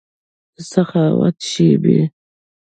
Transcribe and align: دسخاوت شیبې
دسخاوت 0.55 1.37
شیبې 1.49 1.99